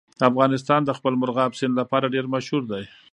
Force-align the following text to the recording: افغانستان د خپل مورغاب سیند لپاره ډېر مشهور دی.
افغانستان 0.29 0.81
د 0.85 0.91
خپل 0.97 1.13
مورغاب 1.19 1.51
سیند 1.59 1.73
لپاره 1.81 2.11
ډېر 2.13 2.25
مشهور 2.33 2.63
دی. 2.71 2.83